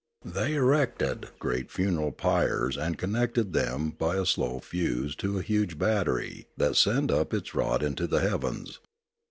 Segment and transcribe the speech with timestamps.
[0.25, 5.77] They erected great funeral pyres and connected them by a slow fuse to a huge
[5.77, 8.79] battery that sent up its rod into the heavens.